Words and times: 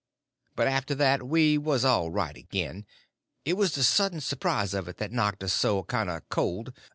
But 0.55 0.67
after 0.67 0.95
that 0.95 1.27
we 1.27 1.59
was 1.59 1.85
all 1.85 2.09
right 2.09 2.35
again—it 2.35 3.53
was 3.53 3.75
the 3.75 3.83
sudden 3.83 4.19
surprise 4.19 4.73
of 4.73 4.87
it 4.87 4.97
that 4.97 5.11
knocked 5.11 5.43
us 5.43 5.53
so 5.53 5.83
kind 5.83 6.09
of 6.09 6.27
cold. 6.27 6.73